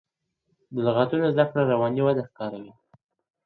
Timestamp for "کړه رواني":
1.49-2.01